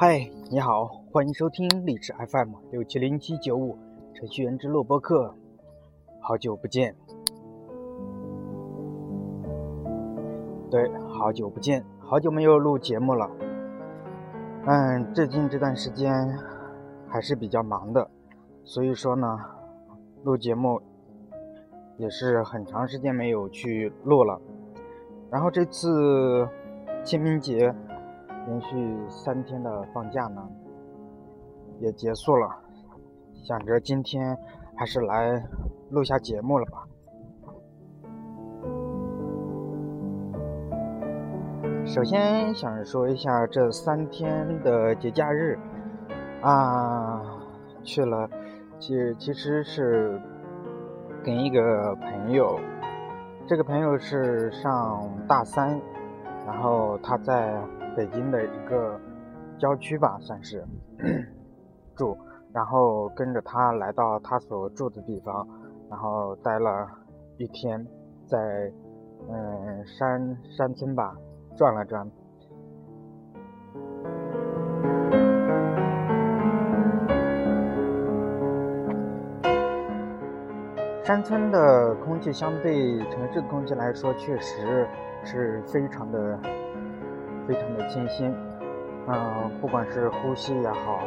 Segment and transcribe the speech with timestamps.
[0.00, 3.76] 嗨，你好，欢迎收听励志 FM 六七零七九五
[4.14, 5.34] 程序员之路播客。
[6.20, 6.94] 好久不见，
[10.70, 13.28] 对，好久不见，好久没有录节目了。
[14.66, 16.32] 嗯，最近这段时间
[17.08, 18.08] 还是比较忙的，
[18.62, 19.36] 所以说呢，
[20.22, 20.80] 录节目
[21.96, 24.40] 也是很长时间没有去录了。
[25.28, 26.48] 然后这次
[27.02, 27.74] 清明节
[28.48, 30.42] 连续三天的放假呢，
[31.80, 32.48] 也结束了，
[33.44, 34.34] 想着今天
[34.74, 35.44] 还是来
[35.90, 36.84] 录下节目了吧。
[41.84, 45.58] 首先想说一下这三天的节假日
[46.40, 47.20] 啊，
[47.82, 48.30] 去了，
[48.78, 50.18] 其其实是
[51.22, 52.58] 跟一个朋友，
[53.46, 55.78] 这个朋友是上大三，
[56.46, 57.54] 然后他在
[57.98, 58.96] 北京的一个
[59.58, 60.64] 郊区吧，算是
[61.96, 62.16] 住，
[62.52, 65.44] 然后跟着他来到他所住的地方，
[65.90, 66.88] 然后待了
[67.38, 67.84] 一天，
[68.24, 68.72] 在
[69.28, 71.12] 嗯山山村吧。
[71.56, 72.08] 转了转，
[81.02, 84.86] 山村的空气相对城市的空气来说，确实
[85.24, 86.38] 是非常的、
[87.48, 88.32] 非常的清新。
[89.08, 91.00] 嗯，不管是呼吸也好，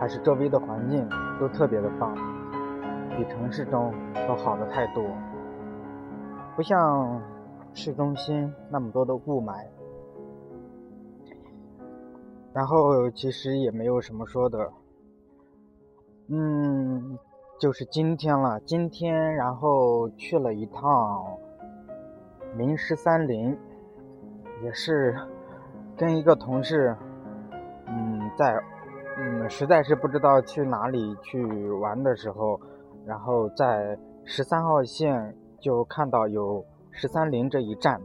[0.00, 2.12] 还是周围的环境，都特别的棒，
[3.16, 3.94] 比城市中
[4.26, 5.04] 都好的太多。
[6.56, 7.22] 不像。
[7.78, 9.66] 市中心那么多的雾霾，
[12.54, 14.72] 然后其实也没有什么说的，
[16.28, 17.18] 嗯，
[17.60, 18.58] 就是今天了。
[18.60, 21.22] 今天然后去了一趟
[22.56, 23.54] 明十三陵，
[24.62, 25.14] 也是
[25.96, 26.96] 跟一个同事，
[27.86, 28.62] 嗯，在
[29.18, 32.60] 嗯实在是不知道去哪里去玩的时候，
[33.04, 36.64] 然后在十三号线就看到有。
[36.98, 38.00] 十三陵这一站，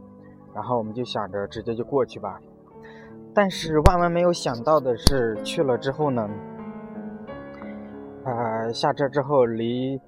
[0.52, 2.38] 然后我们就想着直接就过去吧。
[3.32, 6.28] 但是万万没有想到的是，去了之后呢，
[8.24, 9.98] 呃，下车之后离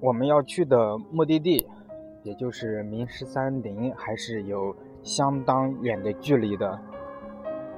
[0.00, 1.64] 我们要去的目的地，
[2.24, 6.76] 也就是明十三陵，还是有相当远的距离的。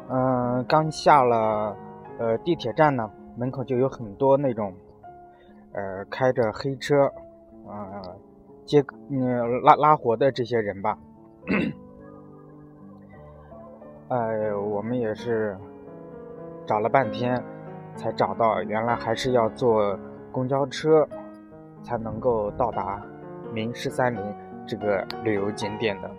[0.09, 1.77] 嗯，刚下了
[2.19, 4.73] 呃地铁站呢，门口就有很多那种
[5.73, 7.05] 呃开着黑车，
[7.69, 8.01] 啊。
[8.65, 10.99] 接嗯拉拉活的这些人吧，
[14.11, 15.57] 呃，我们也是
[16.67, 17.41] 找了半天
[17.95, 19.97] 才找到，原来还是要坐
[20.33, 21.07] 公交车
[21.85, 23.01] 才能够到达
[23.53, 24.21] 明十三陵
[24.67, 26.11] 这个旅游景点的。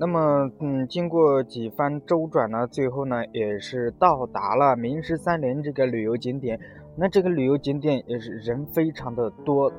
[0.00, 6.58] 那么，嗯，经过几番周转呢，最后呢，也是到达了明十三陵这个旅游景点。
[6.96, 9.70] 那这个旅游景点也是人非常的多，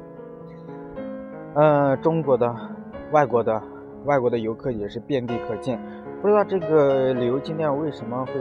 [1.56, 2.56] 呃，中国的、
[3.12, 3.59] 外国的、
[4.06, 5.82] 外国的游客也是遍地可见。
[6.22, 8.32] 不知道这个旅游景点为什么会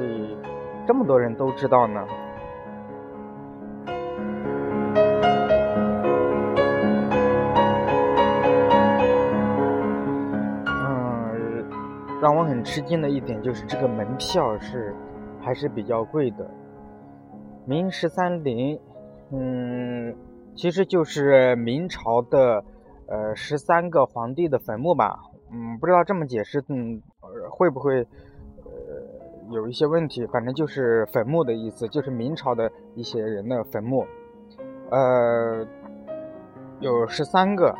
[0.86, 2.06] 这么多人都知道呢？
[12.20, 14.94] 让我很吃惊的一点就是这个门票是
[15.40, 16.46] 还是比较贵的。
[17.64, 18.78] 明十三陵，
[19.30, 20.14] 嗯，
[20.54, 22.62] 其实就是明朝的
[23.06, 25.18] 呃十三个皇帝的坟墓吧。
[25.50, 27.00] 嗯，不知道这么解释，嗯，
[27.50, 28.70] 会不会呃
[29.50, 30.26] 有一些问题？
[30.26, 34.04] 反正就是坟墓的意思，就是明朝的一些人的坟墓。
[34.90, 35.66] 呃，
[36.80, 37.74] 有十三个，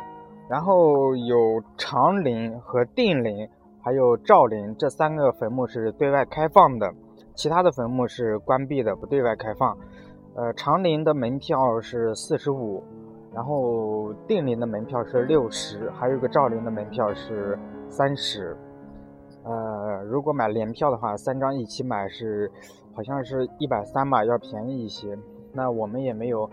[0.49, 3.47] 然后有长陵和定陵。
[3.83, 6.93] 还有赵陵这三个坟墓是对外开放的，
[7.33, 9.75] 其他的坟墓是关闭的，不对外开放。
[10.35, 12.83] 呃，长陵的门票是四十五，
[13.33, 17.57] 然后定陵的门票是六十，还有一个赵陵的门票是
[17.89, 18.55] 三十。
[19.43, 22.51] 呃，如果买联票的话，三张一起买是
[22.93, 25.17] 好像是一百三吧，要便宜一些。
[25.51, 26.49] 那我们也没有，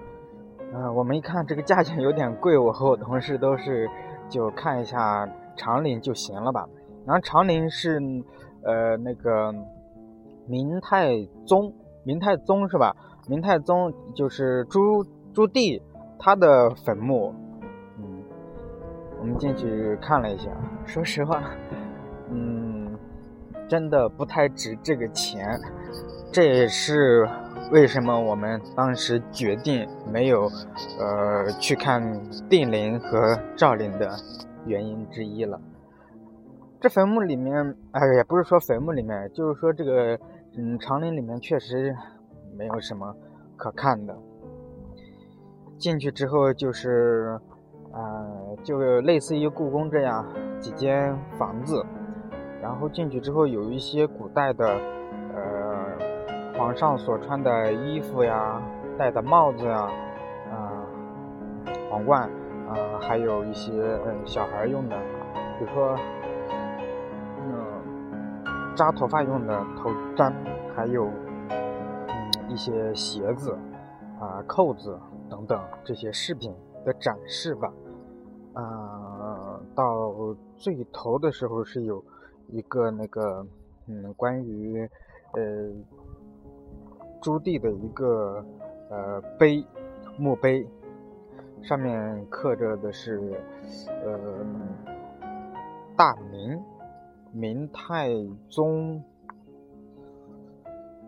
[0.73, 3.89] 呃，我们一看这个价钱有点贵，我和我同事都是
[4.31, 6.67] 就看一下长陵就行了吧。
[7.09, 7.99] 然后长陵是，
[8.63, 9.51] 呃，那个
[10.47, 11.73] 明太宗，
[12.05, 12.95] 明太宗是吧？
[13.27, 15.03] 明太宗就是朱
[15.33, 15.81] 朱棣
[16.19, 17.35] 他的坟墓。
[17.97, 18.23] 嗯，
[19.19, 20.51] 我们进去看了一下，
[20.85, 21.43] 说实话，
[22.31, 22.95] 嗯，
[23.67, 25.59] 真的不太值这个钱。
[26.31, 27.27] 这也是
[27.73, 30.43] 为什么我们当时决定没有
[31.01, 32.21] 呃去看
[32.51, 34.11] 定陵和赵陵的
[34.67, 35.59] 原因之一了。
[36.81, 40.17] 这坟墓里面，哎，也不是说坟墓里面，就是说这个
[40.57, 41.93] 嗯长陵里面确实
[42.57, 43.13] 没有什么
[43.57, 44.17] 可看的。
[45.77, 47.37] 进去之后就是，
[47.93, 50.25] 呃，就类似于故宫这样
[50.61, 51.85] 几间房子，
[52.63, 54.67] 然后进去之后有一些古代的，
[55.35, 55.85] 呃，
[56.57, 58.63] 皇上所穿的衣服呀，
[58.97, 59.91] 戴的帽子呀，
[60.51, 60.87] 啊，
[61.91, 62.23] 皇冠，
[62.69, 63.73] 啊，还有一些
[64.07, 64.97] 嗯小孩用的，
[65.59, 65.97] 比如说，
[68.79, 70.33] 扎头发用的头簪，
[70.73, 71.11] 还有
[71.51, 73.51] 嗯一些鞋子，
[74.21, 74.97] 啊，扣子。
[75.31, 76.55] 等等这些饰品
[76.87, 77.71] 的展示吧，
[78.55, 80.11] 啊，到
[80.57, 82.03] 最头的时候是有
[82.47, 83.47] 一个那个
[83.89, 84.89] 嗯关于
[85.35, 85.43] 呃
[87.21, 88.43] 朱棣的一个
[88.89, 89.63] 呃碑
[90.17, 90.67] 墓碑，
[91.61, 93.39] 上面刻着的是
[94.03, 94.47] 呃
[95.95, 96.59] 大明
[97.33, 98.11] 明太
[98.49, 99.03] 宗，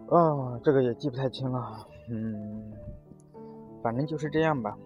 [0.09, 2.73] 啊，这个也记不太清了，嗯。
[3.83, 4.77] 反正就是这样吧。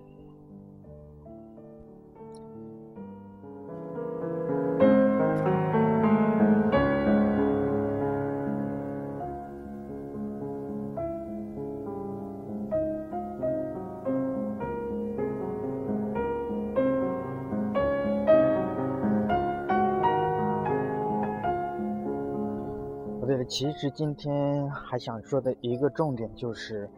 [23.55, 26.91] 其实今天还想说的一个重点就是。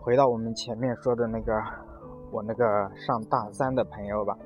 [0.00, 1.52] 回到我们前面说的那个，
[2.30, 4.38] 我那个上大三的朋友吧，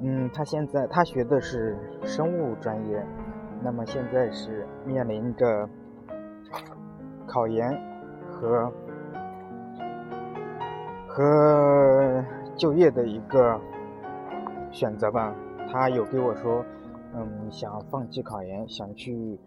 [0.00, 3.06] 嗯，他现在他学的是生物专业，
[3.62, 5.68] 那么现在是面临着
[7.26, 7.70] 考研
[8.30, 8.72] 和
[11.06, 12.24] 和
[12.56, 13.60] 就业的一个
[14.70, 15.34] 选择吧。
[15.70, 16.64] 他有给我说，
[17.14, 19.38] 嗯，想放弃考研，想去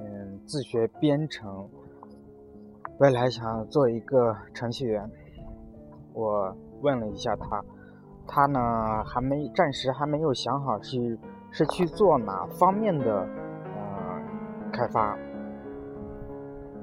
[0.00, 1.68] 嗯自学编程。
[2.98, 5.10] 未来想做一个程序员，
[6.12, 7.64] 我问了一下他，
[8.28, 11.18] 他呢还没暂时还没有想好是
[11.50, 13.26] 是去做哪方面的
[13.74, 14.22] 呃
[14.72, 15.18] 开发。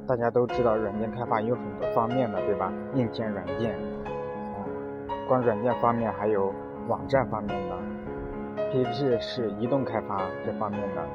[0.08, 2.74] 大家都知道软件开发有很多方面的，对吧？
[2.96, 3.72] 硬件、软件，
[4.56, 4.66] 啊，
[5.28, 6.52] 光软件方面还有
[6.88, 7.78] 网站方面的
[8.72, 11.08] ，PPT 是移动开发这方面的，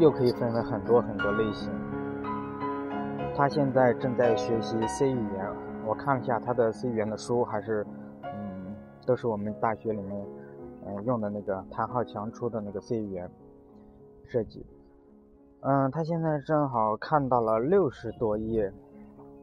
[0.00, 1.70] 又可以分为很多很多类型。
[3.36, 5.46] 他现在正在学习 C 语言，
[5.86, 7.86] 我看了一下他的 C 语言的书，还是，
[8.22, 8.74] 嗯，
[9.06, 10.26] 都是我们大学里面，
[10.86, 13.30] 嗯，用的那个谭浩强出的那个 C 语言
[14.24, 14.64] 设计。
[15.60, 18.72] 嗯，他现在正好看到了六十多页，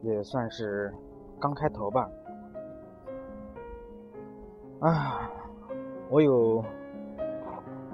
[0.02, 0.92] 也算是
[1.38, 2.10] 刚开头吧。
[4.80, 5.30] 啊，
[6.10, 6.64] 我有，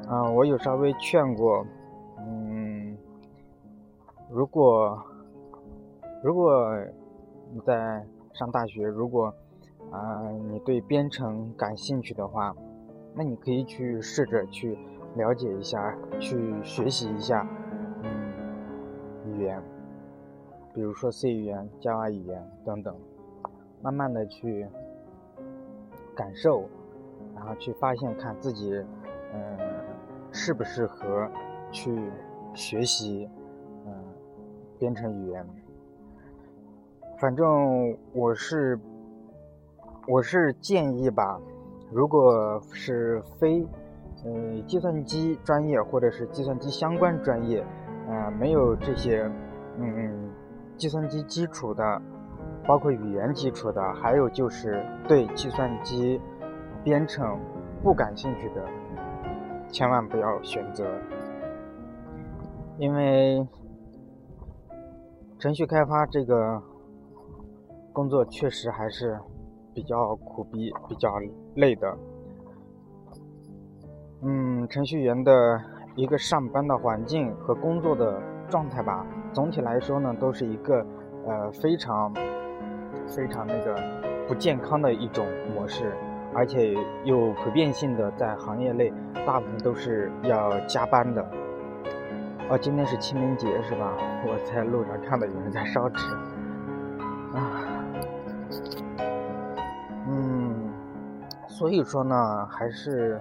[0.09, 1.67] 啊，我有稍微劝过，
[4.35, 5.01] 如果。
[6.25, 6.75] 如果
[7.53, 8.03] 你在
[8.33, 9.27] 上大学，如果
[9.91, 12.57] 啊你对编程感兴趣的话，
[13.15, 14.79] 那你可以去试着去
[15.17, 17.47] 了解一下，去学习一下，
[18.03, 18.33] 嗯，
[19.27, 19.63] 语言，
[20.73, 22.97] 比如说 C 语言、Java 语言等等，
[23.83, 24.67] 慢慢的去
[26.17, 26.65] 感受，
[27.35, 28.83] 然后去发现看自己，
[29.35, 29.59] 嗯，
[30.33, 31.29] 适不适合
[31.71, 32.11] 去
[32.55, 33.29] 学习，
[34.85, 35.43] 编程语言。
[37.17, 38.79] 反正我是，
[40.07, 41.41] 我是建议吧，
[41.91, 43.67] 如果是非，
[44.27, 47.65] 嗯，计算机专业或者是计算机相关专业，
[48.11, 49.27] 嗯，没有这些，
[49.79, 50.31] 嗯，
[50.77, 52.03] 计算机基础的，
[52.67, 56.21] 包括语言基础的，还有就是对计算机
[56.83, 57.41] 编程
[57.83, 58.63] 不感兴趣的，
[59.69, 60.85] 千万不要选择，
[62.77, 63.47] 因为
[65.45, 66.59] 程序开发这个。
[67.93, 69.21] 工作确实还是
[69.75, 71.11] 比较苦逼、比较
[71.55, 71.97] 累的。
[74.23, 75.61] 嗯，程序员的
[75.97, 80.85] 一个上班的环境和工作的状态吧，总体来说呢，都是一个
[81.27, 82.13] 呃非常
[83.07, 83.77] 非常那个
[84.27, 85.25] 不健康的一种
[85.55, 85.95] 模式，
[86.35, 86.75] 而且
[87.05, 88.91] 又普遍性的在行业内，
[89.27, 91.23] 大部分都是要加班的。
[92.51, 93.97] 哦，今天是清明节是吧？
[94.27, 96.05] 我在路上看到有人在烧纸。
[97.35, 97.65] 啊。
[100.07, 100.71] 嗯
[101.49, 103.19] 所以说呢，还是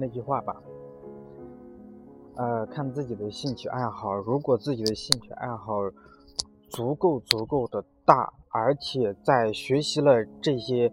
[0.00, 0.56] 那句话吧，
[2.36, 4.14] 呃，看自己的兴趣爱好。
[4.14, 5.74] 如果自己的兴趣爱好
[6.70, 10.90] 足够足够的大，而且在学习了这些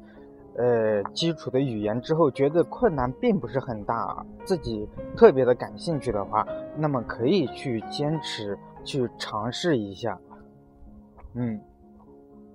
[0.58, 6.48] 呃基础的语言之后，觉得困难并不是很大，自己特别的感兴趣的话，
[6.78, 10.20] 那么可以去坚持去尝试一下，
[11.34, 11.60] 嗯，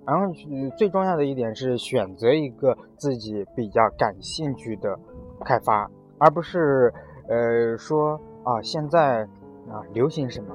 [0.06, 0.32] 然后
[0.76, 4.98] 最重要的一点是选择一个自己比较感兴趣的
[5.44, 6.92] 开发，而不是
[7.28, 9.22] 呃说啊现在
[9.70, 10.54] 啊流行什么，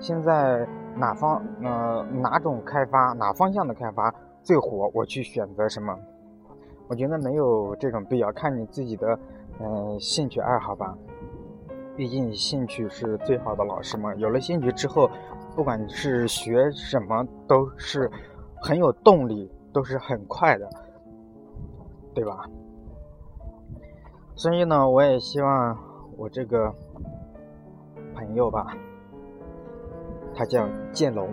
[0.00, 0.66] 现在。
[0.96, 5.92] 哪方呃哪种开发哪方向的开发最火，我去选择什么？
[6.88, 9.18] 我觉得没有这种必要，看你自己的
[9.60, 10.96] 嗯兴趣爱好吧。
[11.96, 14.14] 毕竟兴趣是最好的老师嘛。
[14.16, 15.08] 有了兴趣之后，
[15.54, 18.10] 不管是学什么都是
[18.60, 20.68] 很有动力，都是很快的，
[22.14, 22.48] 对吧？
[24.34, 25.78] 所以呢，我也希望
[26.16, 26.74] 我这个
[28.14, 28.76] 朋友吧。
[30.34, 31.32] 他叫剑龙，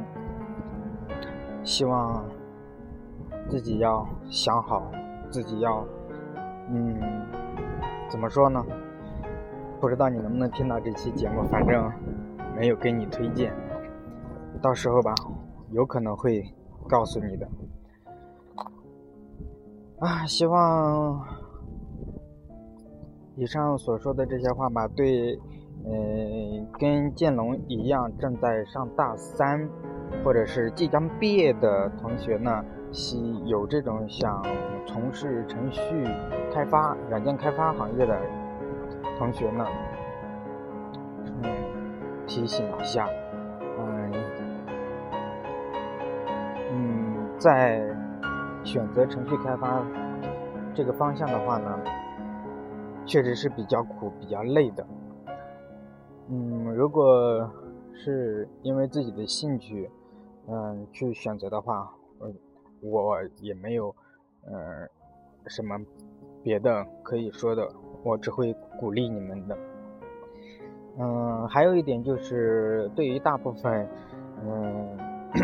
[1.63, 2.23] 希望
[3.49, 4.91] 自己要想好，
[5.31, 5.85] 自己要，
[6.69, 6.99] 嗯，
[8.09, 8.63] 怎么说呢？
[9.79, 11.91] 不知道你能不能听到这期节目，反正
[12.55, 13.51] 没有给你推荐，
[14.61, 15.15] 到时候吧，
[15.71, 16.43] 有可能会
[16.87, 17.47] 告诉你的。
[19.99, 21.25] 啊，希望
[23.35, 25.39] 以上所说的这些话吧，对。
[25.83, 29.67] 嗯，跟建龙一样，正在上大三，
[30.23, 34.43] 或者是即将毕业的同学呢，系有这种想
[34.85, 35.81] 从事程序
[36.53, 38.19] 开发、软件开发行业的
[39.17, 39.65] 同学呢，
[41.43, 41.53] 嗯，
[42.27, 43.07] 提醒一下，
[43.79, 44.11] 嗯，
[46.71, 47.81] 嗯，在
[48.63, 49.81] 选择程序开发
[50.73, 51.79] 这个方向的话呢，
[53.05, 54.85] 确实是比较苦、比较累的。
[56.29, 57.49] 嗯，如果
[57.93, 59.89] 是因为自己的兴趣，
[60.47, 61.91] 嗯，去选择的话，
[62.81, 63.95] 我也没有，
[64.45, 64.89] 嗯，
[65.47, 65.79] 什么
[66.43, 67.67] 别的可以说的，
[68.03, 69.57] 我只会鼓励你们的。
[70.97, 73.87] 嗯，还有一点就是，对于大部分，
[74.43, 74.97] 嗯，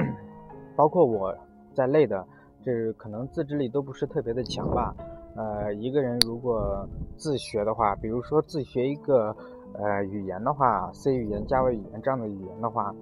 [0.76, 1.36] 包括我
[1.74, 2.26] 在内的，
[2.64, 4.94] 这可能自制力都不是特别的强吧。
[5.36, 9.36] 呃，一个人如果自学的话，比如说自学一个。
[9.74, 12.96] 呃，语言的话，C 语言、Java 语言这样的语言的话，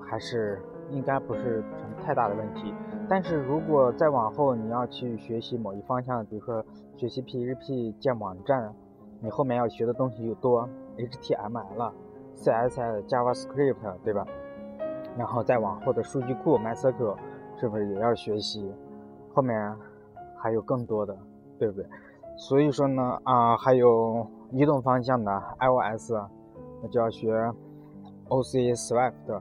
[0.00, 2.74] 还是应该不是什么太大的问题。
[3.12, 6.64] 但是如果再往后你要去学习某一方向，比如说
[6.96, 8.72] 学习 PHP 建网站，
[9.20, 10.66] 你后面要学的东西又多
[10.96, 11.92] ，HTML、
[12.34, 14.26] CSS、JavaScript，对吧？
[15.18, 17.14] 然后再往后的数据库 MySQL
[17.60, 18.72] 是不是也要学习？
[19.34, 19.76] 后面
[20.38, 21.14] 还有更多的，
[21.58, 21.86] 对不对？
[22.38, 24.26] 所以说呢，啊，还有。
[24.54, 26.12] 移动方向的 iOS，
[26.82, 27.32] 那就要学
[28.28, 29.34] OC Swift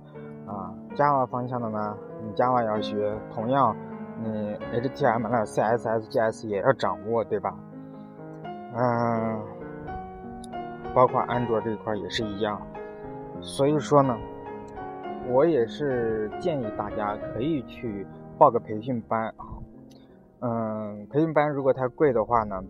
[0.48, 3.76] 啊；Java 方向的呢，你 Java 要学，同样
[4.24, 7.58] 你 HTML、CSS、JS 也要掌握，对吧？
[8.76, 9.42] 嗯，
[10.94, 12.62] 包括安卓这一块也是一样。
[13.42, 14.16] 所以说呢，
[15.30, 18.06] 我也是建议大家可以去
[18.38, 19.34] 报个培训班。
[20.40, 22.64] 嗯，培训班如果太贵的话呢？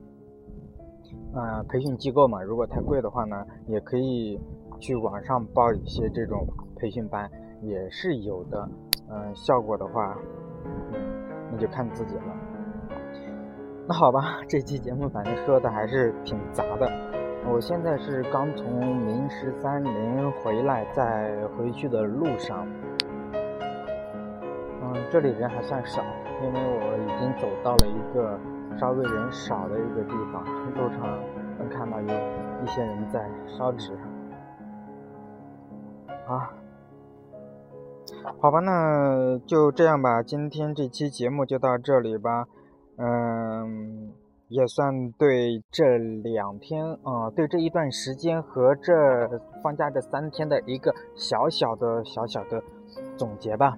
[1.33, 4.39] 呃，培训机构嘛，如果太贵的话呢，也可以
[4.79, 7.29] 去网上报一些这种培训班，
[7.61, 8.69] 也是有的。
[9.11, 10.17] 嗯，效果的话，
[11.51, 12.35] 那就看自己了。
[13.87, 16.89] 那好吧，这期节目反正说的还是挺杂的。
[17.49, 22.67] 我现在是刚从明十三陵回来，在回去的路上。
[24.81, 26.01] 嗯，这里人还算少，
[26.41, 28.39] 因为我已经走到了一个。
[28.79, 30.41] 稍微人少的一个地方，
[30.75, 31.01] 路上
[31.59, 33.91] 能看到有一些人在烧纸。
[36.25, 36.49] 啊，
[38.39, 42.47] 好吧，那就这样吧，今天这期节目就到这里吧。
[42.97, 44.11] 嗯，
[44.47, 48.93] 也算对这两天，嗯，对这一段时间和这
[49.63, 52.61] 放假这三天的一个小小的小小的
[53.17, 53.77] 总结吧。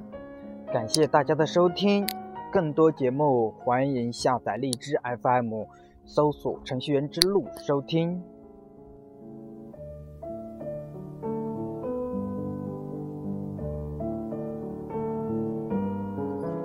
[0.73, 2.05] 感谢大家的收听。
[2.51, 5.63] 更多节目，欢迎下载荔枝 FM，
[6.05, 8.21] 搜索“程序员之路”收听。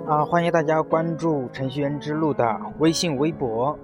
[0.09, 3.77] 啊，欢迎大家关注“程序员之路”的微信、微博。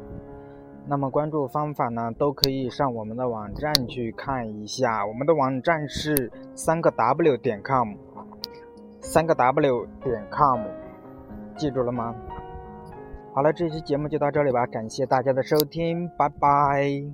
[0.87, 5.05] 那么关注方法呢，都可以上我们的网站去看一下。
[5.05, 7.93] 我们的网站是三个 W 点 com，
[9.01, 10.61] 三个 W 点 com。
[11.57, 12.15] 记住了吗？
[13.35, 17.05] 好了，这期节目就到这里吧，感谢大家的收听，拜拜。